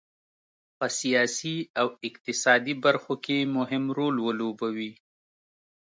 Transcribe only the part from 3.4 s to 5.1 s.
مهم رول ولوبوي.